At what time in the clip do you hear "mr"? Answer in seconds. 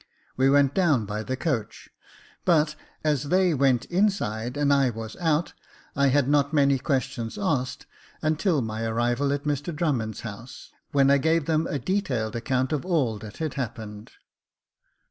9.43-9.75